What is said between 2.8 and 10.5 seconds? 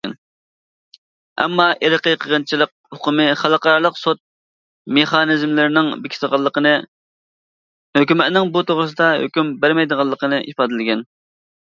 ئۇقۇمىنى خەلقئارالىق سوت مېخانىزملىرىنىڭ بېكىتىدىغانلىقىنى، ھۆكۈمەتنىڭ بۇ توغرىسىدا ھۆكۈم بەرمەيدىغانلىقىنى